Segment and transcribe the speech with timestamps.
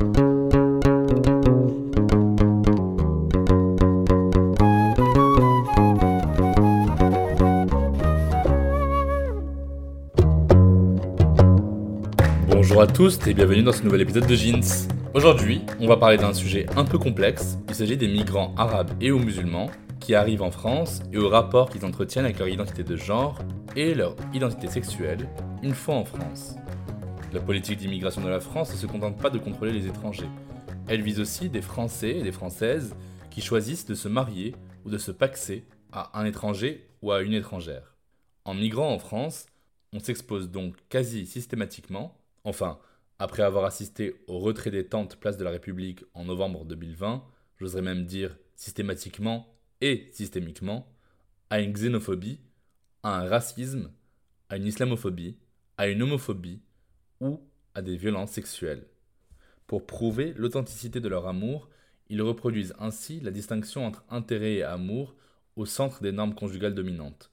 [0.00, 0.12] Bonjour
[12.80, 14.62] à tous et bienvenue dans ce nouvel épisode de Jeans.
[15.12, 17.58] Aujourd'hui, on va parler d'un sujet un peu complexe.
[17.68, 19.68] Il s'agit des migrants arabes et ou musulmans
[20.00, 23.38] qui arrivent en France et au rapport qu'ils entretiennent avec leur identité de genre
[23.76, 25.28] et leur identité sexuelle
[25.62, 26.56] une fois en France.
[27.32, 30.28] La politique d'immigration de la France ne se contente pas de contrôler les étrangers.
[30.88, 32.96] Elle vise aussi des Français et des Françaises
[33.30, 37.32] qui choisissent de se marier ou de se paxer à un étranger ou à une
[37.32, 37.94] étrangère.
[38.44, 39.46] En migrant en France,
[39.92, 42.80] on s'expose donc quasi systématiquement, enfin,
[43.20, 47.22] après avoir assisté au retrait des tentes place de la République en novembre 2020,
[47.58, 50.88] j'oserais même dire systématiquement et systémiquement,
[51.48, 52.40] à une xénophobie,
[53.04, 53.92] à un racisme,
[54.48, 55.36] à une islamophobie,
[55.78, 56.60] à une homophobie
[57.20, 57.40] ou
[57.74, 58.86] à des violences sexuelles.
[59.66, 61.68] Pour prouver l'authenticité de leur amour,
[62.08, 65.14] ils reproduisent ainsi la distinction entre intérêt et amour
[65.56, 67.30] au centre des normes conjugales dominantes.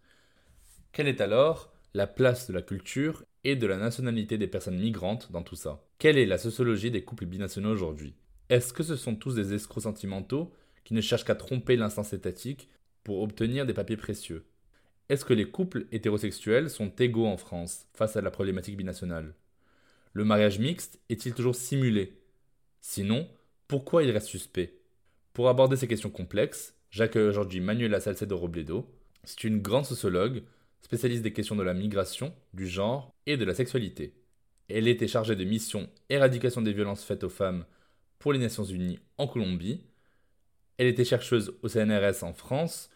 [0.91, 5.31] Quelle est alors la place de la culture et de la nationalité des personnes migrantes
[5.31, 5.83] dans tout ça?
[5.99, 8.15] Quelle est la sociologie des couples binationaux aujourd'hui?
[8.49, 12.69] Est-ce que ce sont tous des escrocs sentimentaux qui ne cherchent qu'à tromper l'instance étatique
[13.03, 14.45] pour obtenir des papiers précieux?
[15.09, 19.33] Est-ce que les couples hétérosexuels sont égaux en France face à la problématique binationale?
[20.17, 22.17] Le mariage mixte est-il toujours simulé?
[22.81, 23.29] Sinon,
[23.67, 24.73] pourquoi il reste suspect?
[25.31, 28.91] Pour aborder ces questions complexes, j'accueille aujourd'hui Manuela Salcedo Robledo.
[29.25, 30.41] C'est une grande sociologue,
[30.81, 34.15] spécialiste des questions de la migration, du genre et de la sexualité.
[34.69, 37.63] Elle était chargée de mission éradication des violences faites aux femmes
[38.17, 39.83] pour les Nations Unies en Colombie.
[40.79, 42.89] Elle était chercheuse au CNRS en France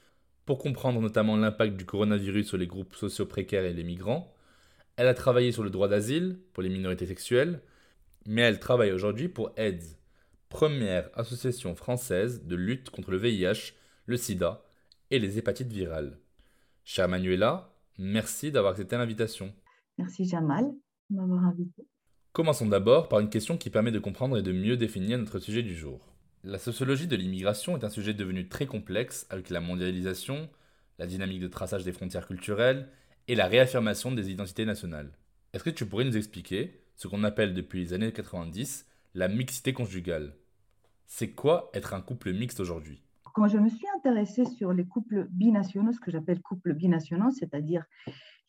[0.48, 4.34] pour comprendre notamment l'impact du coronavirus sur les groupes sociaux précaires et les migrants.
[5.02, 7.64] Elle a travaillé sur le droit d'asile pour les minorités sexuelles,
[8.28, 9.98] mais elle travaille aujourd'hui pour AIDS,
[10.48, 13.74] première association française de lutte contre le VIH,
[14.06, 14.64] le sida
[15.10, 16.20] et les hépatites virales.
[16.84, 19.52] Chère Manuela, merci d'avoir accepté l'invitation.
[19.98, 20.66] Merci Jamal
[21.10, 21.88] de m'avoir invité.
[22.32, 25.64] Commençons d'abord par une question qui permet de comprendre et de mieux définir notre sujet
[25.64, 26.14] du jour.
[26.44, 30.48] La sociologie de l'immigration est un sujet devenu très complexe avec la mondialisation,
[31.00, 32.88] la dynamique de traçage des frontières culturelles
[33.28, 35.12] et la réaffirmation des identités nationales.
[35.54, 39.74] Est-ce que tu pourrais nous expliquer ce qu'on appelle depuis les années 90 la mixité
[39.74, 40.36] conjugale?
[41.08, 43.02] C'est quoi être un couple mixte aujourd'hui?
[43.34, 47.86] Quand je me suis intéressée sur les couples binationaux, ce que j'appelle couples binationaux, c'est-à-dire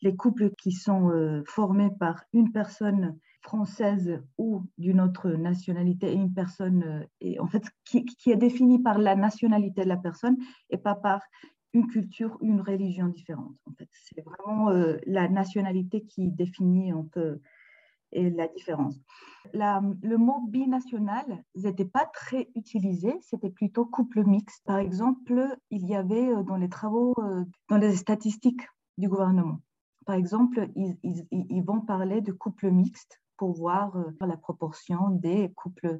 [0.01, 6.15] les couples qui sont euh, formés par une personne française ou d'une autre nationalité et
[6.15, 9.97] une personne, euh, et en fait, qui, qui, est définie par la nationalité de la
[9.97, 10.37] personne
[10.69, 11.21] et pas par
[11.73, 13.55] une culture, une religion différente.
[13.65, 17.39] En fait, c'est vraiment euh, la nationalité qui définit un peu
[18.15, 18.99] la différence.
[19.53, 24.63] Le mot binational n'était pas très utilisé, c'était plutôt couple mixte.
[24.65, 27.15] Par exemple, il y avait dans les travaux,
[27.69, 28.67] dans les statistiques
[28.99, 29.61] du gouvernement,
[30.05, 35.99] par exemple, ils, vont parler de couple mixte pour voir euh, la proportion des couples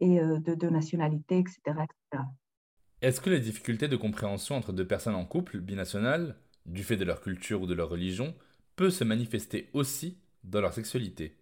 [0.00, 1.60] et euh, de, de nationalités, etc.
[1.66, 2.24] etc.
[3.04, 7.04] Est-ce que les difficultés de compréhension entre deux personnes en couple binational, du fait de
[7.04, 8.34] leur culture ou de leur religion,
[8.76, 11.36] peut se manifester aussi dans leur sexualité?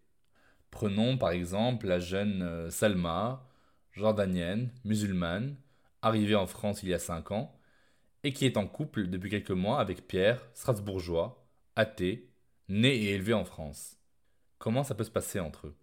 [0.72, 3.48] Prenons par exemple la jeune euh, Salma,
[3.92, 5.54] jordanienne, musulmane,
[6.02, 7.56] arrivée en France il y a 5 ans,
[8.24, 11.46] et qui est en couple depuis quelques mois avec Pierre, strasbourgeois,
[11.76, 12.28] athée,
[12.68, 13.98] né et élevé en France.
[14.58, 15.76] Comment ça peut se passer entre eux?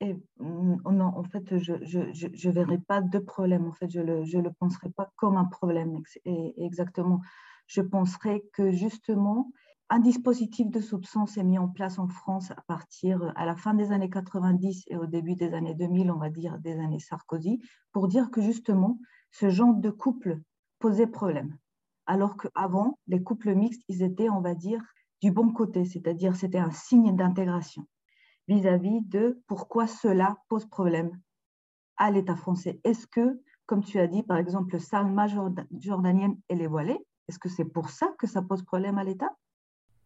[0.00, 3.66] Et, non, en fait, je ne je, je, verrai pas de problème.
[3.66, 6.02] En fait, je ne le, je le penserai pas comme un problème.
[6.58, 7.20] Exactement.
[7.66, 9.50] Je penserai que justement,
[9.88, 13.72] un dispositif de soupçon s'est mis en place en France à partir à la fin
[13.72, 17.60] des années 90 et au début des années 2000, on va dire des années Sarkozy,
[17.92, 18.98] pour dire que justement,
[19.30, 20.40] ce genre de couple
[20.78, 21.56] posait problème.
[22.04, 24.82] Alors qu'avant, les couples mixtes, ils étaient, on va dire,
[25.22, 27.86] du bon côté, c'est-à-dire c'était un signe d'intégration
[28.48, 31.18] vis-à-vis de pourquoi cela pose problème
[31.96, 32.80] à l'État français.
[32.84, 36.98] Est-ce que, comme tu as dit, par exemple, Salma jordanienne, elle est voilée?
[37.28, 39.30] Est-ce que c'est pour ça que ça pose problème à l'État?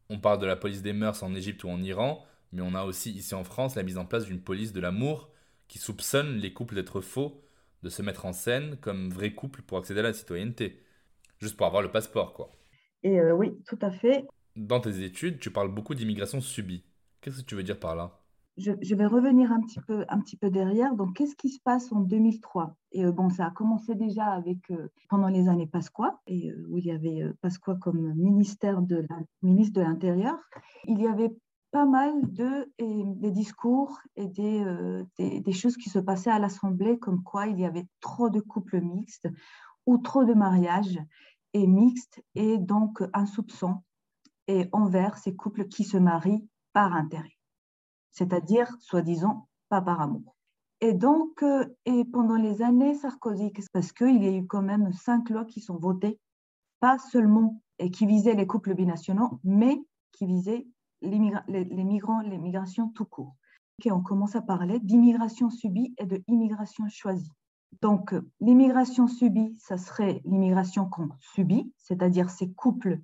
[0.09, 2.85] On parle de la police des mœurs en Égypte ou en Iran, mais on a
[2.85, 5.31] aussi ici en France la mise en place d'une police de l'amour
[5.69, 7.45] qui soupçonne les couples d'être faux,
[7.83, 10.83] de se mettre en scène comme vrais couples pour accéder à la citoyenneté.
[11.39, 12.51] Juste pour avoir le passeport, quoi.
[13.03, 14.27] Et euh, oui, tout à fait.
[14.57, 16.85] Dans tes études, tu parles beaucoup d'immigration subie.
[17.21, 18.20] Qu'est-ce que tu veux dire par là?
[18.57, 20.95] Je, vais revenir un petit peu, un petit peu derrière.
[20.95, 24.71] Donc, qu'est-ce qui se passe en 2003 Et euh, bon, ça a commencé déjà avec
[24.71, 29.07] euh, pendant les années Pasqua, et où il y avait Pasqua comme ministère de
[29.43, 30.37] ministre de l'Intérieur.
[30.85, 31.35] Il y avait
[31.71, 37.47] pas mal de des discours et des, choses qui se passaient à l'Assemblée, comme quoi
[37.47, 39.29] il y avait trop de couples mixtes
[39.87, 40.99] ou trop de mariages
[41.53, 43.83] et mixtes, et donc un soupçon
[44.47, 47.37] et envers ces couples qui se marient par intérêt,
[48.13, 50.37] c'est-à-dire, soi-disant, pas par amour.
[50.81, 51.45] Et donc,
[51.85, 55.61] et pendant les années Sarkozy, parce qu'il y a eu quand même cinq lois qui
[55.61, 56.19] sont votées,
[56.81, 60.67] pas seulement et qui visaient les couples binationaux, mais qui visaient
[61.03, 63.35] les, migrants, les migrations tout court.
[63.85, 67.33] Et on commence à parler d'immigration subie et de immigration choisie.
[67.83, 73.01] Donc, l'immigration subie, ça serait l'immigration qu'on subit, c'est-à-dire ces couples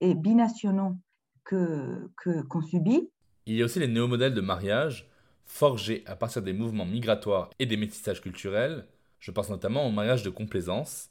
[0.00, 0.96] et binationaux
[1.44, 2.10] que,
[2.48, 3.10] qu'on subit.
[3.46, 5.08] Il y a aussi les néo-modèles de mariage
[5.44, 8.88] forgés à partir des mouvements migratoires et des métissages culturels.
[9.20, 11.10] Je pense notamment au mariage de complaisance,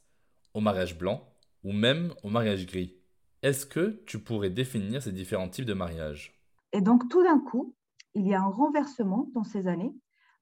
[0.53, 1.23] au mariage blanc
[1.63, 2.93] ou même au mariage gris.
[3.41, 6.37] Est-ce que tu pourrais définir ces différents types de mariage?
[6.73, 7.73] Et donc tout d'un coup,
[8.15, 9.95] il y a un renversement dans ces années.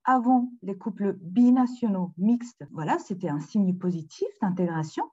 [0.03, 5.05] Avant, les couples binationaux mixtes, voilà, c'était un signe positif d'intégration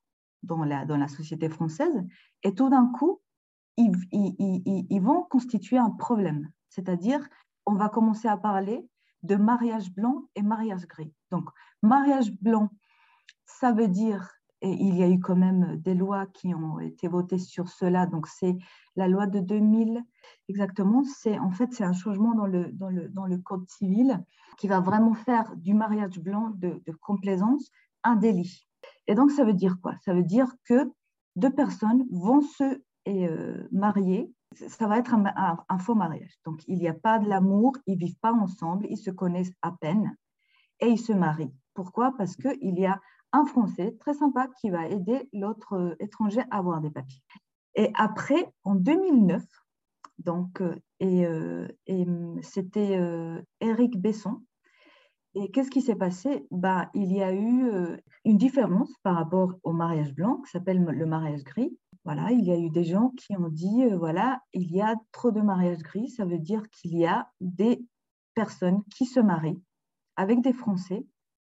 [0.42, 1.92] dans la, société française.
[2.42, 3.20] Et tout d'un coup,
[3.76, 6.50] ils, vont constituer un problème.
[6.70, 7.20] C'est-à-dire,
[7.66, 8.88] on va commencer à parler
[9.22, 11.12] de mariage blanc et mariage gris.
[11.30, 11.48] Donc,
[11.82, 12.70] mariage blanc,
[13.44, 14.30] ça veut dire
[14.62, 18.06] et il y a eu quand même des lois qui ont été votées sur cela.
[18.06, 18.56] Donc, c'est
[18.96, 20.02] la loi de 2000
[20.48, 21.02] exactement.
[21.04, 24.22] C'est en fait c'est un changement dans le, dans, le, dans le code civil
[24.58, 27.70] qui va vraiment faire du mariage blanc de, complaisance
[28.04, 28.66] un délit.
[29.06, 29.94] Et donc, ça veut dire quoi?
[30.04, 30.90] Ça veut dire que
[31.36, 34.32] deux personnes vont se euh, marier.
[34.56, 36.38] Ça va être un, faux mariage.
[36.44, 39.72] Donc, il n'y a pas de l'amour, ils vivent pas ensemble, ils se connaissent à
[39.72, 40.16] peine
[40.80, 41.54] et ils se marient.
[41.74, 42.12] Pourquoi?
[42.16, 43.00] Parce qu'il y a
[43.32, 47.22] un Français très sympa qui va aider l'autre euh, étranger à avoir des papiers.
[47.76, 49.42] Et après, en 2009,
[50.18, 52.06] donc, euh, euh, et
[52.42, 52.98] c'était
[53.60, 54.42] Eric Besson.
[55.34, 56.46] Et qu'est-ce qui s'est passé?
[56.50, 57.70] Bah, Il y a eu
[58.24, 61.78] une différence par rapport au mariage blanc, qui s'appelle le mariage gris.
[62.04, 65.30] Voilà, il y a eu des gens qui ont dit, voilà, il y a trop
[65.30, 67.84] de mariage gris, ça veut dire qu'il y a des
[68.34, 69.62] personnes qui se marient
[70.16, 71.06] avec des Français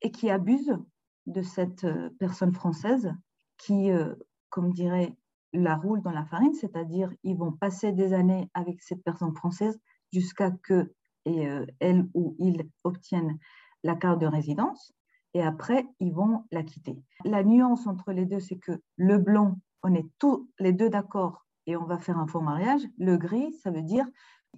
[0.02, 0.78] et qui abusent
[1.26, 3.12] de cette euh, personne française
[3.58, 4.14] qui, euh,
[4.50, 5.16] comme dirait,
[5.52, 9.78] la roule dans la farine, c'est-à-dire ils vont passer des années avec cette personne française
[10.12, 10.92] jusqu'à que
[11.24, 13.38] et, euh, elle ou il obtiennent
[13.82, 14.92] la carte de résidence
[15.34, 16.96] et après ils vont la quitter.
[17.24, 21.46] La nuance entre les deux, c'est que le blanc, on est tous les deux d'accord
[21.66, 22.82] et on va faire un faux mariage.
[22.98, 24.06] Le gris, ça veut dire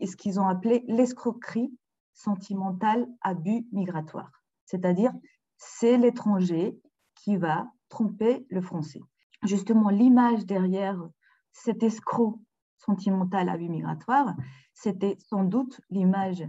[0.03, 1.73] ce qu'ils ont appelé l'escroquerie
[2.13, 4.31] sentimentale abus migratoire?
[4.65, 5.13] C'est-à-dire,
[5.57, 6.79] c'est l'étranger
[7.15, 9.01] qui va tromper le français.
[9.45, 11.01] Justement, l'image derrière
[11.53, 12.41] cet escroc
[12.77, 14.35] sentimental à vue migratoire,
[14.75, 16.45] c'était sans doute l'image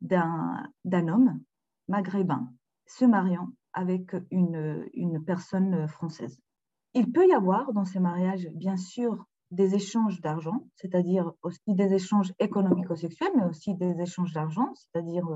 [0.00, 1.40] d'un homme
[1.88, 2.52] maghrébin
[2.86, 6.38] se mariant avec une, une personne française.
[6.94, 11.92] Il peut y avoir dans ces mariages, bien sûr, des échanges d'argent, c'est-à-dire aussi des
[11.92, 15.26] échanges économico-sexuels, mais aussi des échanges d'argent, c'est-à-dire...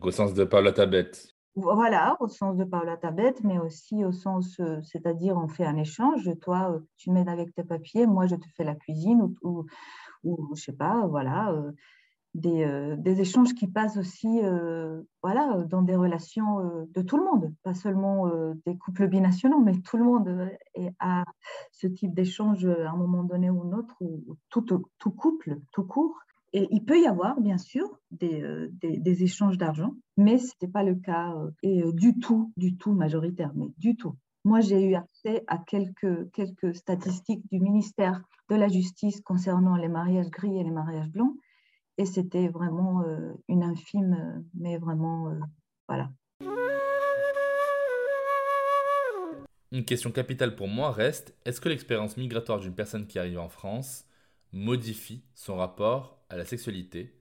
[0.00, 1.10] au sens de Paula Tabet.
[1.54, 5.76] Voilà, au sens de Paula Tabet, mais aussi au sens, euh, c'est-à-dire on fait un
[5.76, 6.30] échange.
[6.42, 9.66] Toi, euh, tu m'aides avec tes papiers, moi je te fais la cuisine ou, ou,
[10.22, 11.50] ou je sais pas, voilà,
[12.44, 14.40] euh, des, échanges qui passent aussi,
[15.22, 18.30] voilà, dans des relations de tout le monde, pas seulement
[18.64, 20.50] des couples binationaux, mais tout le monde
[21.00, 21.24] a
[21.72, 24.64] ce type d'échange à un moment donné ou un autre, ou tout,
[24.98, 26.26] tout couple, tout court.
[26.52, 30.72] Et il peut y avoir, bien sûr, des, euh, des, échanges d'argent, mais ce n'était
[30.72, 34.16] pas le cas euh, et euh, du tout, du tout majoritaire, mais du tout.
[34.44, 39.88] Moi, j'ai eu accès à quelques, quelques statistiques du ministère de la Justice concernant les
[39.88, 41.34] mariages gris et les mariages blancs,
[41.98, 43.02] et c'était vraiment
[43.48, 45.32] une infime, mais vraiment,
[45.88, 46.10] voilà.
[49.72, 53.48] Une question capitale pour moi reste, est-ce que l'expérience migratoire d'une personne qui arrive en
[53.48, 54.06] France
[54.52, 57.20] modifie son rapport à la sexualité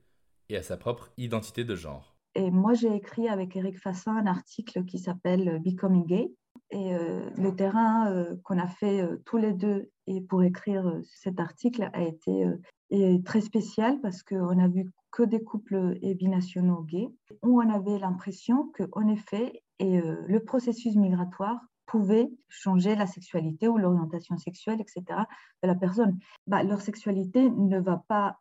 [0.49, 2.15] et à sa propre identité de genre?
[2.35, 6.31] Et moi, j'ai écrit avec Eric Fassin un article qui s'appelle Becoming Gay.
[6.71, 10.99] Et euh, le terrain euh, qu'on a fait euh, tous les deux et pour écrire
[11.03, 12.45] cet article a été
[12.89, 17.09] est très spécial parce qu'on a vu que des couples binationaux gays,
[17.43, 23.77] où on avait l'impression qu'en effet, et, le processus migratoire pouvait changer la sexualité ou
[23.77, 25.21] l'orientation sexuelle, etc.,
[25.63, 26.17] de la personne.
[26.47, 28.39] Bah, leur sexualité ne va pas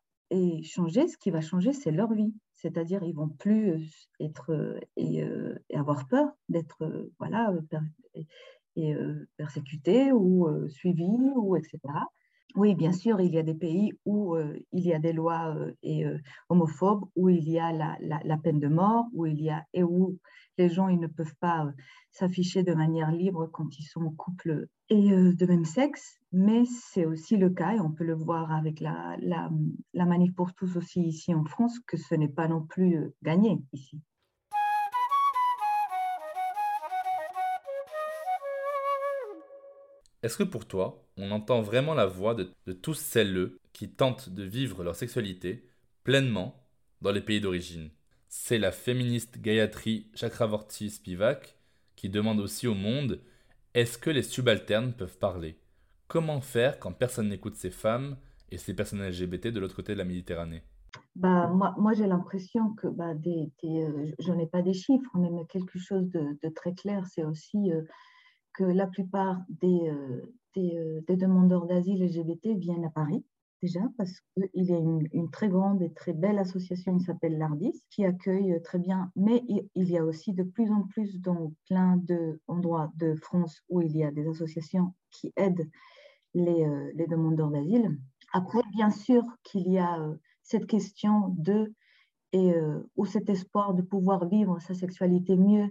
[0.65, 2.35] changer, ce qui va changer, c'est leur vie.
[2.55, 5.23] C'est-à-dire, ils vont plus être et,
[5.75, 7.53] avoir peur d'être voilà,
[8.77, 8.97] et,
[9.37, 11.79] persécutés ou suivis, ou etc.
[12.55, 14.37] Oui, bien sûr, il y a des pays où
[14.73, 15.57] il y a des lois
[16.49, 20.19] homophobes, où il y a la, peine de mort, où il y a et où
[20.57, 21.67] les gens ne peuvent pas
[22.13, 27.37] s'afficher de manière libre quand ils sont en couple de même sexe, mais c'est aussi
[27.37, 29.51] le cas, et on peut le voir avec la
[29.95, 34.01] manif pour tous aussi ici en France, que ce n'est pas non plus gagné ici.
[40.25, 44.43] Est-ce que pour toi, on entend vraiment la voix de, tous celles qui tentent de
[44.43, 45.69] vivre leur sexualité
[46.03, 46.67] pleinement
[47.03, 47.91] dans les pays d'origine?
[48.27, 51.59] C'est la féministe Gayatri Chakravorty Spivak
[51.95, 53.21] qui demande aussi au monde
[53.75, 55.59] est-ce que les subalternes peuvent parler?
[56.09, 58.17] Comment faire quand personne n'écoute ces femmes
[58.51, 60.63] et ces personnes LGBT de l'autre côté de la Méditerranée?
[61.17, 65.79] Bah, moi, j'ai l'impression que bah, des, euh, je n'ai pas des chiffres, mais quelque
[65.79, 67.83] chose de, très clair, c'est aussi euh,
[68.55, 73.25] que la plupart des, euh, euh, des, demandeurs d'asile LGBT viennent à Paris,
[73.61, 77.83] déjà, parce qu'il y a une, très grande et très belle association qui s'appelle l'ARDIS,
[77.91, 82.01] qui accueille très bien, mais il, y a aussi de plus en plus dans plein
[82.47, 85.69] d'endroits de France où il y a des associations qui aident
[86.35, 87.99] les, euh, les demandeurs d'asile.
[88.33, 89.99] Après, bien sûr qu'il y a
[90.43, 91.73] cette question de,
[92.33, 92.53] et,
[92.97, 95.71] ou cet espoir de pouvoir vivre sa sexualité mieux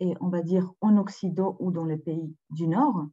[0.00, 3.06] et on va dire en Occident ou dans les pays du Nord.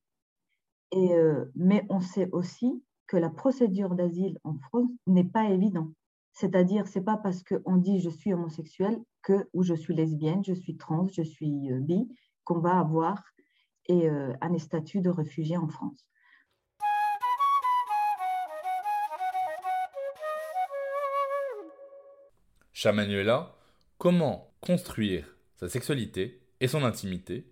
[0.91, 5.91] Et, euh, mais on sait aussi que la procédure d'asile en France n'est pas évidente.
[6.33, 10.53] C'est-à-dire, c'est pas parce qu'on dit je suis homosexuel que ou je suis lesbienne, je
[10.53, 12.07] suis trans, je suis euh, bi
[12.43, 13.23] qu'on va avoir
[13.89, 16.07] euh, un statut de réfugié en France.
[22.71, 23.55] Chamanuela,
[23.97, 27.45] comment construire sa sexualité et son intimité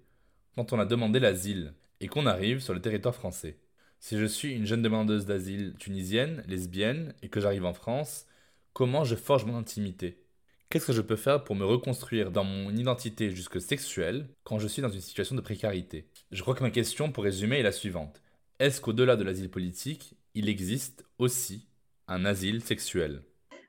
[0.55, 3.59] quand on a demandé l'asile et qu'on arrive sur le territoire français.
[3.99, 8.25] Si je suis une jeune demandeuse d'asile tunisienne, lesbienne, et que j'arrive en France,
[8.73, 10.21] comment je forge mon intimité?
[10.69, 14.67] Qu'est-ce que je peux faire pour me reconstruire dans mon identité jusque sexuelle quand je
[14.67, 16.07] suis dans une situation de précarité?
[16.31, 18.21] Je crois que ma question pour résumer est la suivante.
[18.59, 21.67] Est-ce qu'au-delà de l'asile politique, il existe aussi
[22.07, 23.23] un asile sexuel?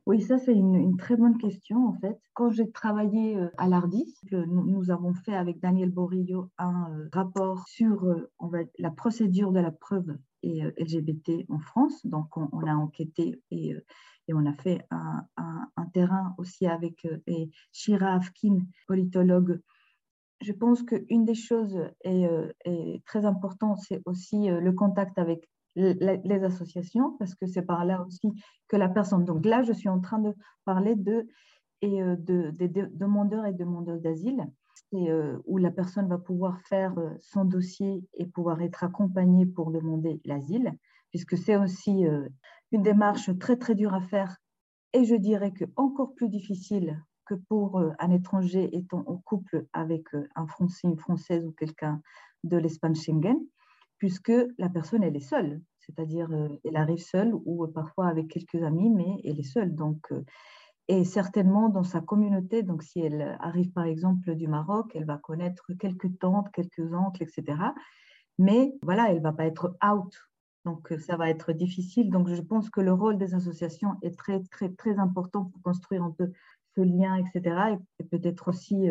[0.07, 2.21] Oui, ça c'est une, très bonne question en fait.
[2.33, 7.67] Quand j'ai travaillé euh, à l'ARDIS, nous, avons fait avec Daniel Borillo un euh, rapport
[7.67, 8.31] sur euh,
[8.79, 12.07] la procédure de la preuve et LGBT en France.
[12.07, 13.75] Donc on, a enquêté et,
[14.33, 15.27] on a fait un,
[15.93, 17.07] terrain aussi avec
[17.73, 19.61] Shira Afkin, politologue.
[20.41, 27.16] Je pense qu'une des choses est très importante, c'est aussi le contact avec les associations,
[27.18, 28.33] parce que c'est par là aussi
[28.68, 29.25] que la personne.
[29.25, 31.28] Donc là, je suis en train de parler de,
[31.83, 34.47] et euh, de, des demandeurs et demandeuses d'asile,
[34.95, 39.71] euh, où la personne va pouvoir faire euh, son dossier et pouvoir être accompagnée pour
[39.71, 40.73] demander l'asile,
[41.11, 42.04] puisque c'est aussi
[42.73, 44.37] une démarche très très dure à faire,
[44.92, 50.04] et je dirais que encore plus difficile que pour un étranger étant en couple avec
[50.35, 52.00] un Français, une Française ou quelqu'un
[52.45, 53.38] de l'espace Schengen
[53.99, 55.61] puisque la personne, elle est seule.
[55.81, 59.75] C'est-à-dire, euh, elle arrive seule ou parfois avec quelques amis, mais elle est seule.
[59.75, 60.25] Donc, euh,
[60.88, 65.19] et certainement dans sa communauté, donc si elle arrive par exemple du Maroc, elle va
[65.19, 67.59] connaître quelques tantes, quelques oncles, etc.
[68.38, 70.15] Mais voilà, elle va pas être out.
[70.65, 72.11] Donc, ça va être difficile.
[72.11, 76.03] Donc, je pense que le rôle des associations est très, très, très important pour construire
[76.03, 76.33] un peu
[76.75, 77.79] ce lien, etc.
[78.00, 78.88] Et, peut-être aussi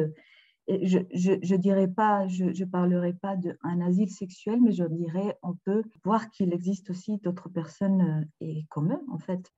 [0.68, 5.54] je ne dirais pas, je, je parlerai pas d'un asile sexuel, mais je dirais on
[5.54, 9.52] peut voir qu'il existe aussi d'autres personnes euh, et comme eux, en fait.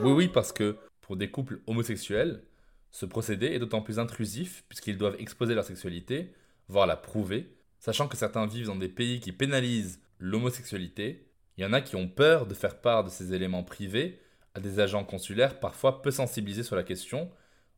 [0.00, 2.42] Oui, oui, parce que pour des couples homosexuels,
[2.90, 6.32] ce procédé est d'autant plus intrusif puisqu'ils doivent exposer leur sexualité,
[6.68, 11.28] voire la prouver, sachant que certains vivent dans des pays qui pénalisent l'homosexualité.
[11.58, 14.20] Il y en a qui ont peur de faire part de ces éléments privés
[14.54, 17.30] à des agents consulaires parfois peu sensibilisés sur la question,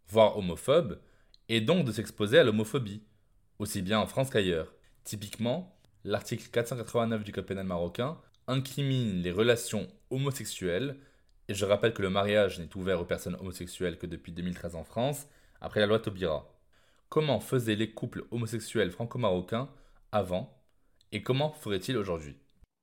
[0.09, 1.01] voire homophobe,
[1.49, 3.03] et donc de s'exposer à l'homophobie,
[3.59, 4.73] aussi bien en France qu'ailleurs.
[5.05, 10.99] Typiquement, l'article 489 du Code pénal marocain incrimine les relations homosexuelles,
[11.49, 14.85] et je rappelle que le mariage n'est ouvert aux personnes homosexuelles que depuis 2013 en
[14.85, 15.27] France,
[15.61, 16.51] après la loi Taubira.
[17.09, 19.69] Comment faisaient les couples homosexuels franco-marocains
[20.13, 20.59] avant,
[21.13, 22.37] et comment feraient-ils aujourd'hui?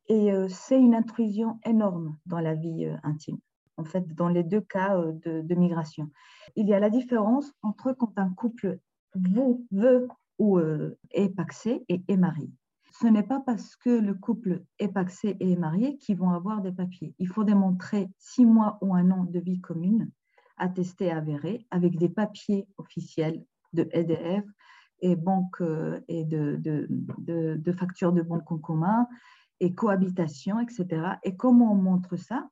[0.08, 3.38] Et c'est une intrusion énorme dans la vie intime,
[3.78, 6.10] en fait, dans les deux cas de, de, migration.
[6.56, 8.80] Il y a la différence entre quand un couple
[9.16, 10.08] veut
[10.40, 10.60] ou
[11.12, 12.52] est paxé et est marié
[13.02, 16.62] ce n'est pas parce que le couple est paxé et est marié qu'ils vont avoir
[16.62, 17.16] des papiers.
[17.20, 20.12] Il faut démontrer six mois ou un an de vie commune,
[20.58, 24.46] attesté, avéré, avec des papiers officiels de EDF
[25.00, 29.08] et, banque, euh, et de, de, factures de banque en commun
[29.60, 31.14] et cohabitation, etc.
[31.24, 32.50] Et comment on montre ça?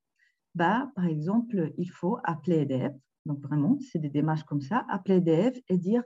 [0.56, 2.94] Bah, Par exemple, il faut appeler EDF.
[3.26, 4.86] Donc vraiment, c'est des démarches comme ça.
[4.90, 6.04] Appeler EDF et dire,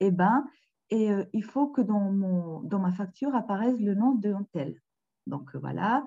[0.00, 0.44] eh ben,
[0.90, 4.80] et euh, il faut que dans, mon, dans ma facture apparaisse le nom de tel.
[5.26, 6.06] Donc euh, voilà.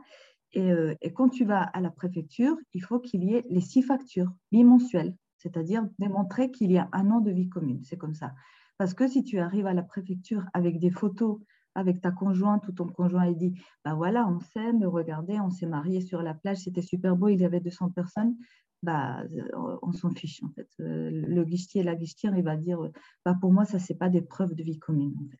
[0.53, 3.61] Et, euh, et, quand tu vas à la préfecture, il faut qu'il y ait les
[3.61, 7.83] six factures bimensuelles, c'est-à-dire démontrer qu'il y a un an de vie commune.
[7.83, 8.33] C'est comme ça.
[8.77, 11.39] Parce que si tu arrives à la préfecture avec des photos
[11.77, 13.53] avec ta conjointe ou ton conjoint et dit
[13.85, 17.39] bah voilà, on s'aime, regardez, on s'est mariés sur la plage, c'était super beau, il
[17.39, 18.35] y avait 200 personnes
[18.83, 20.69] bah, euh, on s'en fiche en fait.
[20.79, 22.79] Euh, le guichetier, la guichetière, il va dire,
[23.25, 25.39] bah, pour moi, ça, c'est pas des preuves de vie commune en fait.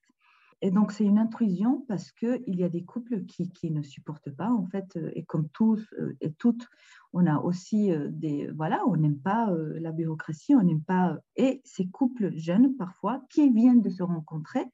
[0.63, 4.31] Et donc, c'est une intrusion parce qu'il y a des couples qui, qui, ne supportent
[4.31, 6.67] pas, en fait, euh, et comme tous et toutes,
[7.13, 8.49] on a aussi des.
[8.55, 11.17] Voilà, on n'aime pas la bureaucratie, on n'aime pas.
[11.35, 14.65] Et ces couples jeunes, parfois, qui viennent de se rencontrer,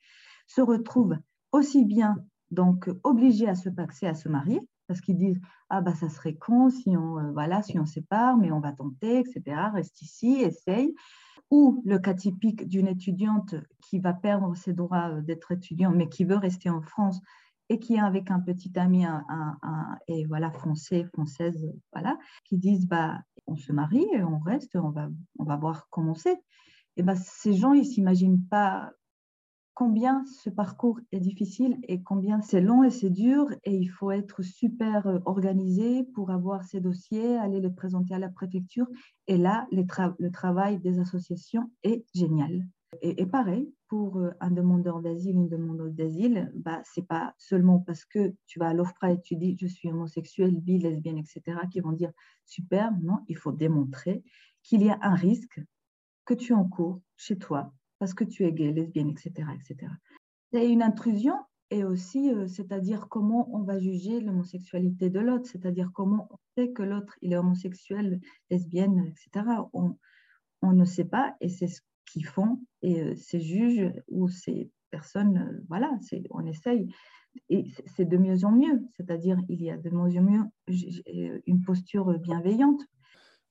[0.48, 1.17] se retrouvent
[1.53, 2.17] aussi bien
[2.51, 6.36] donc obligés à se paxer, à se marier, parce qu'ils disent ah bah ça serait
[6.36, 10.41] con si on euh, voilà si on sépare mais on va tenter etc reste ici
[10.41, 10.93] essaye.
[11.50, 16.10] Ou le cas typique d'une étudiante qui va perdre ses droits euh, d'être étudiant mais
[16.10, 17.22] qui veut rester en France
[17.69, 19.05] et qui est avec un petit ami
[20.07, 24.89] et voilà français française voilà qui disent bah on se marie et on reste on
[24.89, 25.07] va
[25.39, 26.39] on va voir comment c'est.
[26.98, 28.91] Et ben ces gens ils s'imaginent pas
[29.74, 34.12] combien ce parcours est difficile et combien c'est long et c'est dur et il faut
[34.12, 38.88] être super euh, organisé pour avoir ces dossiers, aller les présenter à la préfecture.
[39.27, 42.68] Et là, le travail des associations est génial.
[43.01, 47.79] Et, pareil, pour euh, un demandeur d'asile, une demandeuse d'asile, bah, ce n'est pas seulement
[47.79, 51.57] parce que tu vas à l'OFPRA et tu dis je suis homosexuel, bi, lesbienne, etc.,
[51.72, 52.12] qui vont dire
[52.46, 52.92] super.
[53.01, 54.24] Non, il faut démontrer
[54.62, 55.59] qu'il y a un risque
[56.25, 59.48] que tu encours chez toi parce que tu es gay, lesbienne, etc.
[59.55, 59.89] etc.
[60.51, 61.35] C'est une intrusion
[61.70, 66.74] et aussi, euh, c'est-à-dire comment on va juger l'homosexualité de l'autre, c'est-à-dire comment on sait
[66.74, 69.46] que l'autre, il est homosexuel, lesbienne, etc.
[69.72, 69.96] On,
[70.63, 75.37] ne sait pas et c'est ce qu'ils font et euh, ces juges ou ces personnes,
[75.37, 75.89] euh, voilà,
[76.31, 76.94] on essaye
[77.48, 80.44] et c'est de mieux en mieux, c'est-à-dire il y a de mieux en mieux
[81.48, 82.81] une posture bienveillante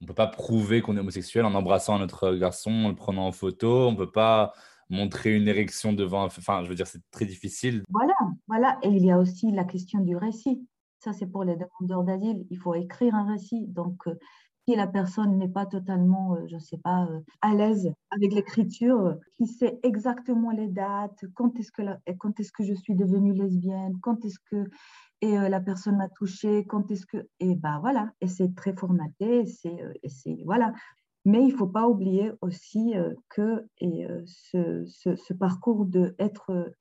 [0.03, 3.29] on peut pas prouver qu'on est homosexuel en embrassant un autre garçon, en le prenant
[3.29, 3.87] en photo.
[3.87, 4.53] On peut pas
[4.91, 6.25] montrer une érection devant.
[6.25, 7.85] Enfin, je veux dire, c'est très difficile.
[7.89, 8.15] Voilà,
[8.49, 8.79] voilà.
[8.83, 10.67] Et il y a aussi la question du récit.
[10.99, 12.47] Ça, c'est pour les demandeurs d'asile.
[12.51, 13.65] Il faut écrire un récit.
[13.69, 14.15] Donc, euh,
[14.67, 18.33] si la personne n'est pas totalement, euh, je ne sais pas, euh, à l'aise avec
[18.33, 21.83] l'écriture, qui sait exactement les dates, quand est-ce que,
[22.19, 24.69] quand est-ce que je suis devenue lesbienne, quand est-ce que
[25.23, 27.29] et euh, la personne m'a touché, quand est-ce que...
[27.39, 30.43] Et ben voilà, et c'est très formaté, euh, et c'est...
[30.45, 30.75] Voilà.
[31.25, 33.65] Mais il ne faut pas oublier aussi euh, que
[34.27, 36.75] ce, parcours d'être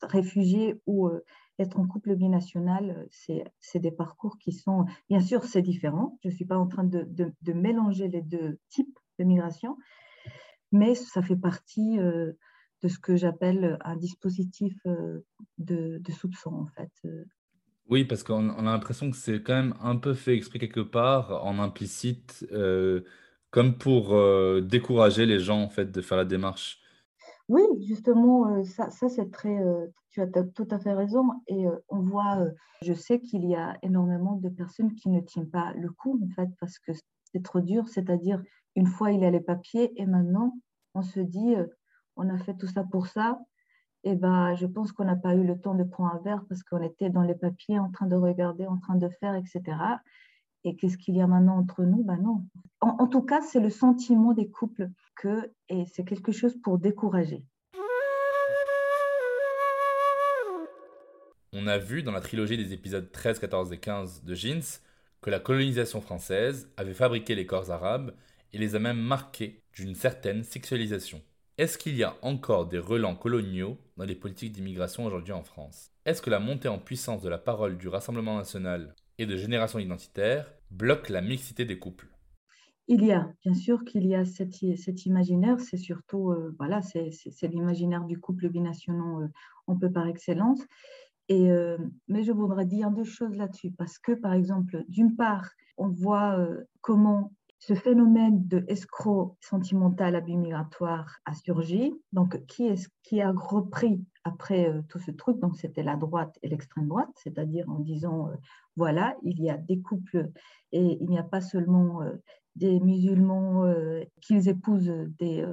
[0.00, 1.10] réfugié ou
[1.58, 6.18] être en couple binational, c'est des parcours qui sont, bien sûr, c'est différent.
[6.24, 9.76] Je ne suis pas en train de, de, de, mélanger les deux types de migration,
[10.72, 11.98] mais ça fait partie
[12.86, 15.18] de ce que j'appelle un dispositif euh,
[15.58, 16.92] de, soupçon, en fait.
[17.04, 17.24] Euh.
[17.88, 21.44] Oui, parce qu'on a l'impression que c'est quand même un peu fait exprès quelque part,
[21.44, 23.02] en implicite, euh,
[23.50, 24.14] comme pour
[24.62, 26.80] décourager les gens, en fait, de faire la démarche.
[27.48, 29.56] Oui, justement, ça, ça c'est très.
[30.10, 31.24] tu as tout à fait raison.
[31.46, 32.44] Et on voit,
[32.82, 36.28] je sais qu'il y a énormément de personnes qui ne tiennent pas le coup, en
[36.34, 36.92] fait, parce que
[37.32, 37.88] c'est trop dur.
[37.88, 38.42] C'est-à-dire,
[38.74, 40.58] une fois il a les papiers, et maintenant,
[40.94, 41.54] on se dit,
[42.16, 43.38] on a fait tout ça pour ça.
[44.04, 46.62] Et ben, je pense qu'on n'a pas eu le temps de prendre un verre parce
[46.62, 49.62] qu'on était dans les papiers en train de regarder, en train de faire, etc.
[50.64, 52.04] Et qu'est-ce qu'il y a maintenant entre nous?
[52.04, 52.44] Ben non.
[52.80, 57.44] En, tout cas, c'est le sentiment des couples que, et c'est quelque chose pour décourager.
[61.52, 64.80] On a vu dans la trilogie des épisodes 13, 14 et 15 de Jeans
[65.20, 68.14] que la colonisation française avait fabriqué les corps arabes
[68.52, 71.22] et les a même marqués d'une certaine sexualisation.
[71.58, 75.90] Est-ce qu'il y a encore des relents coloniaux dans les politiques d'immigration aujourd'hui en France?
[76.04, 79.78] Est-ce que la montée en puissance de la parole du Rassemblement national et de génération
[79.78, 82.08] identitaire bloque la mixité des couples?
[82.88, 84.60] Il y a, bien sûr qu'il y a cet,
[85.06, 89.28] imaginaire, c'est surtout, euh, voilà, c'est l'imaginaire du couple binational, euh,
[89.66, 90.60] on peut par excellence.
[91.30, 95.48] Et, euh, mais je voudrais dire deux choses là-dessus, parce que, par exemple, d'une part,
[95.78, 101.94] on voit euh, comment ce phénomène de escroc sentimental abus migratoire a surgi.
[102.12, 105.38] Donc, qui, est, qui a repris après euh, tout ce truc?
[105.40, 108.30] Donc, c'était la droite et l'extrême droite, c'est-à-dire en disant,
[108.76, 110.30] voilà, il y a des couples
[110.72, 112.00] et il n'y a pas seulement
[112.56, 113.64] des musulmans
[114.20, 115.46] qu'ils épousent des,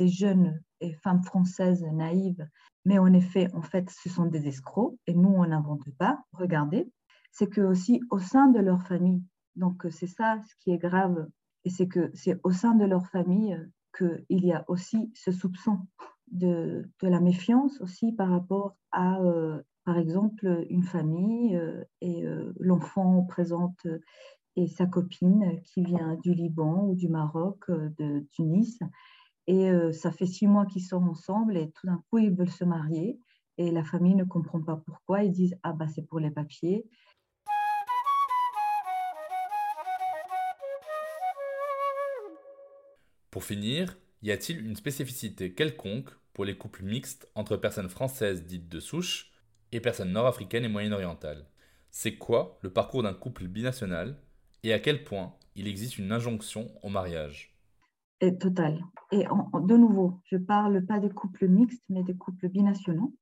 [0.00, 2.46] jeunes et femmes françaises naïves
[2.88, 6.24] mais en effet, en fait, ce sont des escrocs et nous, on n'invente pas.
[6.32, 6.90] Regardez,
[7.30, 9.22] c'est que aussi au sein de leur famille,
[9.58, 11.28] donc c'est ça ce qui est grave,
[11.64, 13.58] et c'est que c'est au sein de leur famille
[13.96, 15.80] qu'il y a aussi ce soupçon
[16.30, 22.24] de, de, la méfiance aussi par rapport à, euh, par exemple, une famille euh, et
[22.24, 23.86] euh, l'enfant présente
[24.56, 28.78] et sa copine qui vient du Liban ou du Maroc, de Tunis,
[29.48, 32.50] et euh, ça fait six mois qu'ils sont ensemble et tout d'un coup, ils veulent
[32.50, 33.18] se marier.
[33.56, 35.24] Et la famille ne comprend pas pourquoi.
[35.24, 36.86] Ils disent Ah, bah, c'est pour les papiers.
[43.38, 48.68] Pour finir, y a-t-il une spécificité quelconque pour les couples mixtes entre personnes françaises dites
[48.68, 49.30] de souche
[49.70, 51.46] et personnes nord-africaines et moyen-orientales?
[51.92, 54.16] C'est quoi le parcours d'un couple binational
[54.64, 57.56] et à quel point il existe une injonction au mariage?
[58.20, 58.84] Et total.
[59.12, 63.14] Et de nouveau, je parle pas des couples mixtes, mais des couples binationaux,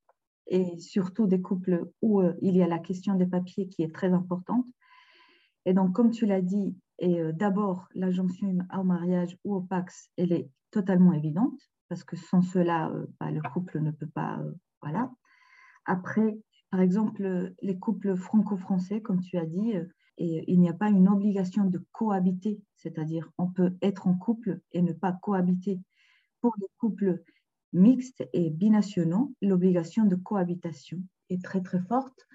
[0.46, 3.94] et surtout des couples où euh, il y a la question des papiers qui est
[3.94, 4.64] très importante.
[5.66, 10.10] Et donc, comme tu l'as dit, et euh, d'abord, l'injonction au mariage ou au Pax,
[10.16, 14.40] elle est totalement évidente, parce que sans cela, euh, bah, le couple ne peut pas.
[14.82, 15.10] voilà.
[15.84, 16.38] Après,
[16.70, 19.74] par exemple, les couples franco-français, comme tu as dit,
[20.18, 24.60] et il n'y a pas une obligation de cohabiter, c'est-à-dire on peut être en couple
[24.72, 25.80] et ne pas cohabiter.
[26.40, 27.22] Pour les couples
[27.72, 32.26] mixtes et binationaux, l'obligation de cohabitation est très très forte.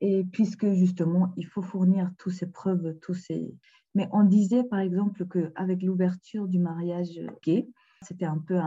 [0.00, 3.54] Et puisque justement, il faut fournir toutes ces preuves, tous ces...
[3.94, 7.68] Mais on disait par exemple qu'avec l'ouverture du mariage gay,
[8.02, 8.58] c'était un peu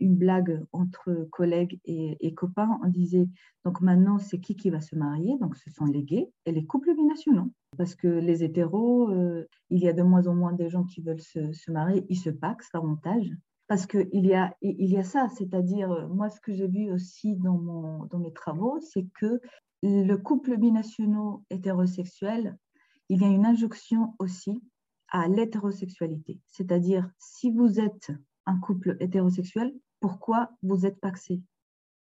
[0.00, 2.78] une blague entre collègues et, copains.
[2.82, 3.28] On disait,
[3.64, 5.36] donc maintenant, c'est qui qui va se marier?
[5.38, 7.52] Donc, ce sont les gays et les couples binationaux.
[7.78, 11.00] Parce que les hétéros, euh, il y a de moins en moins de gens qui
[11.00, 12.04] veulent se, marier.
[12.08, 13.30] Ils se paxent davantage.
[13.68, 17.58] Parce qu'il y, a, y a ça, c'est-à-dire, moi, ce que j'ai vu aussi dans,
[17.58, 19.40] mon, dans mes travaux, c'est que
[19.82, 22.56] le couple binationaux hétérosexuel,
[23.08, 24.62] il y a une injonction aussi
[25.08, 26.40] à l'hétérosexualité.
[26.46, 28.10] C'est-à-dire, si vous êtes
[28.46, 31.42] un couple hétérosexuel, pourquoi vous êtes paxé?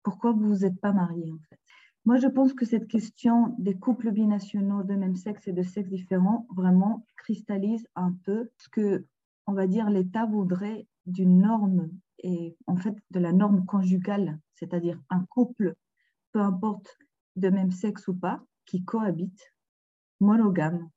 [0.03, 1.59] Pourquoi vous vous êtes pas marié en fait?
[2.05, 5.89] Moi, je pense que cette question des couples binationaux de même sexe et de sexe
[5.89, 9.07] différents vraiment cristallise un peu ce que,
[9.47, 15.01] on va dire, l'État voudrait d'une norme et en fait de la norme conjugale, c'est-à-dire
[15.11, 15.77] un couple,
[16.33, 16.99] peu importe
[17.37, 19.53] de même sexe ou pas, qui cohabite,
[20.21, 20.89] monogame.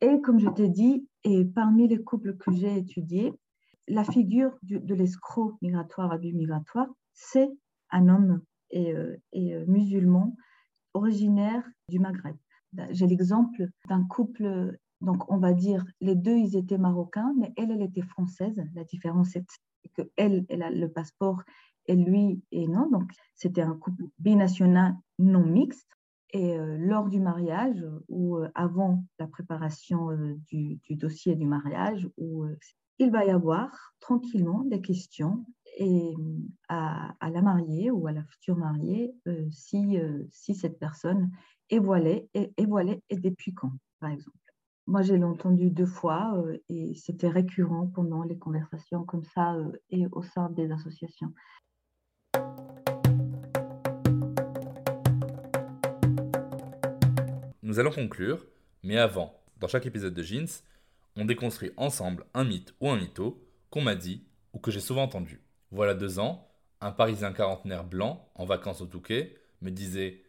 [0.00, 3.32] Et comme je t'ai dit, et parmi les couples que j'ai étudiés,
[3.88, 7.50] la figure de l'escroc migratoire, abus migratoire, c'est
[7.90, 10.34] un homme et, euh, euh, musulman
[10.94, 12.36] originaire du Maghreb.
[12.90, 17.70] J'ai l'exemple d'un couple, donc on va dire les deux, ils étaient marocains, mais elle,
[17.70, 18.62] elle était française.
[18.74, 19.44] La différence, c'est
[19.94, 21.42] que elle, elle a le passeport
[21.86, 22.88] et lui et non.
[22.90, 25.88] Donc c'était un couple binational non mixte.
[26.34, 30.08] Et euh, lors du mariage ou avant la préparation
[30.46, 32.08] du, du, dossier du mariage,
[32.98, 35.44] il va y avoir tranquillement des questions
[36.68, 41.30] à, la mariée ou à la future mariée euh, si, euh, cette personne
[41.70, 44.36] est voilée et, voilée et depuis quand, par exemple.
[44.86, 49.56] Moi, j'ai entendu deux fois euh, et c'était récurrent pendant les conversations comme ça
[49.90, 51.32] et au sein des associations.
[57.72, 58.44] Nous allons conclure,
[58.82, 60.60] mais avant, dans chaque épisode de Jeans,
[61.16, 65.04] on déconstruit ensemble un mythe ou un mytho qu'on m'a dit ou que j'ai souvent
[65.04, 65.40] entendu.
[65.70, 66.46] Voilà deux ans,
[66.82, 70.20] un Parisien quarantenaire blanc, en vacances au Touquet, me disait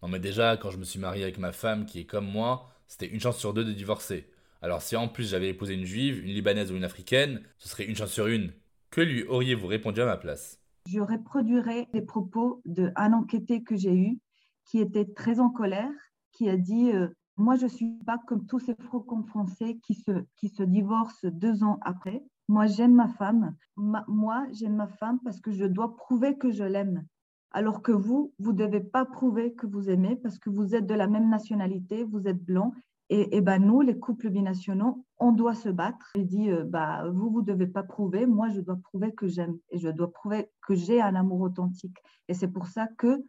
[0.00, 2.70] Non, mais déjà, quand je me suis marié avec ma femme qui est comme moi,
[2.86, 4.26] c'était une chance sur deux de divorcer.
[4.62, 7.84] Alors, si en plus j'avais épousé une juive, une libanaise ou une africaine, ce serait
[7.84, 8.50] une chance sur une.
[8.88, 10.58] Que lui auriez-vous répondu à ma place?
[10.88, 14.18] Je reproduirais les propos d'un enquêté que j'ai eu
[14.64, 15.90] qui était très en colère,
[16.38, 19.94] qui a dit euh, moi, je ne suis pas comme tous ces franco français qui
[19.94, 22.22] se, qui se divorcent deux ans après.
[22.48, 23.54] Moi, j'aime ma femme.
[23.76, 27.04] moi, j'aime ma femme parce que je dois prouver que je l'aime.
[27.50, 30.86] Alors que vous, vous ne devez pas prouver que vous aimez parce que vous êtes
[30.86, 32.72] de la même nationalité, vous êtes blanc.
[33.10, 36.10] Et, et ben nous, les couples binationaux, on doit se battre.
[36.14, 38.26] Il dit, euh, bah, vous, vous ne devez pas prouver.
[38.26, 41.98] Moi, je dois prouver que j'aime et je dois prouver que j'ai un amour authentique.
[42.28, 43.24] Et c'est pour ça que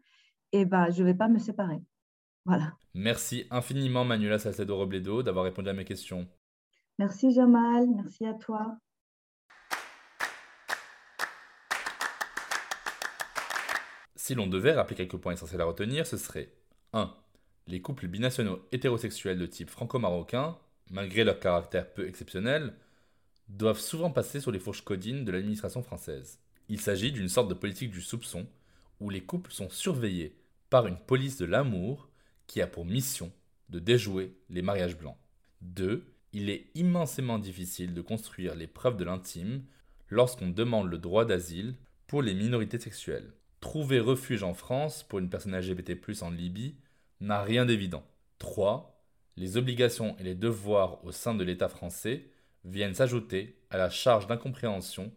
[0.52, 1.82] et bah, je ne vais pas me séparer.
[2.46, 2.74] Voilà.
[2.94, 6.28] Merci infiniment Manuela Salcedo Robledo d'avoir répondu à mes questions.
[6.98, 8.78] Merci Jamal, merci à toi.
[14.16, 16.54] Si l'on devait rappeler quelques points essentiels à retenir, ce serait
[16.94, 17.12] 1.
[17.68, 20.58] Les couples binationaux hétérosexuels de type franco-marocain,
[20.92, 22.74] malgré leur caractère peu exceptionnel,
[23.48, 26.40] doivent souvent passer sur les fourches codines de l'administration française.
[26.68, 28.46] Il s'agit d'une sorte de politique du soupçon,
[29.00, 30.36] où les couples sont surveillés
[30.70, 32.09] par une police de l'amour
[32.50, 33.32] qui a pour mission
[33.70, 35.16] de déjouer les mariages blancs.
[35.62, 36.04] 2.
[36.34, 39.64] Il est immensément difficile de construire les preuves de l'intime
[40.10, 41.76] lorsqu'on demande le droit d'asile
[42.08, 43.32] pour les minorités sexuelles.
[43.62, 46.76] Trouver refuge en France pour une personne LGBT+ en Libye
[47.22, 48.04] n'a rien d'évident.
[48.40, 49.00] 3.
[49.38, 52.32] Les obligations et les devoirs au sein de l'État français
[52.66, 55.12] viennent s'ajouter à la charge d'incompréhension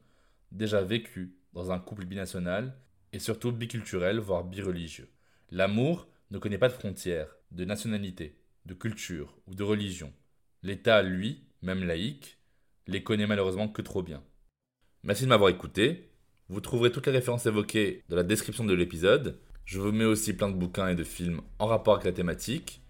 [0.51, 2.77] déjà vécue dans un couple binational
[3.15, 5.09] et surtout biculturel, voire bireligieux.
[5.51, 10.15] L'amour ne connaît pas de frontières, de nationalité, de culture ou de religion.
[10.63, 12.39] L'État, lui, même laïque,
[12.87, 14.23] les connaît malheureusement que trop bien.
[15.03, 16.09] Merci de m'avoir écouté.
[16.49, 19.39] Vous trouverez toutes les références évoquées dans la description de l'épisode.
[19.67, 22.81] Je vous mets aussi plein de bouquins et de films en rapport avec la thématique.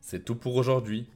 [0.00, 1.06] C'est tout pour aujourd'hui.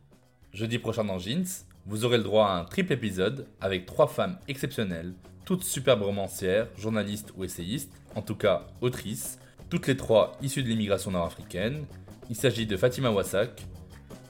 [0.52, 1.46] Jeudi prochain dans Jeans,
[1.86, 5.14] vous aurez le droit à un triple épisode avec trois femmes exceptionnelles,
[5.46, 9.38] toutes superbes romancières, journalistes ou essayistes, en tout cas autrices,
[9.70, 11.86] toutes les trois issues de l'immigration nord-africaine.
[12.28, 13.62] Il s'agit de Fatima Wassak,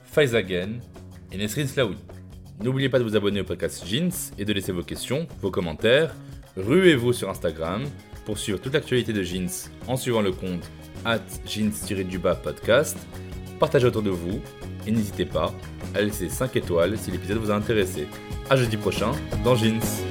[0.05, 0.79] Faizagen
[1.31, 1.97] et Nesrin Slaoui.
[2.63, 6.13] N'oubliez pas de vous abonner au podcast Jeans et de laisser vos questions, vos commentaires.
[6.55, 7.83] Ruez-vous sur Instagram
[8.25, 9.49] pour suivre toute l'actualité de Jeans
[9.87, 10.69] en suivant le compte
[11.05, 12.97] at jeans-du-bas podcast.
[13.59, 14.39] Partagez autour de vous
[14.85, 15.53] et n'hésitez pas
[15.95, 18.07] à laisser 5 étoiles si l'épisode vous a intéressé.
[18.49, 19.11] A jeudi prochain
[19.43, 20.10] dans Jeans.